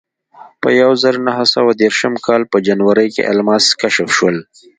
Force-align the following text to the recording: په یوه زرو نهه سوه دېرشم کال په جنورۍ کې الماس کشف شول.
په 0.61 0.69
یوه 0.79 0.95
زرو 1.01 1.19
نهه 1.27 1.45
سوه 1.53 1.71
دېرشم 1.81 2.13
کال 2.25 2.41
په 2.51 2.57
جنورۍ 2.67 3.07
کې 3.15 3.27
الماس 3.31 3.65
کشف 3.81 4.09
شول. 4.17 4.37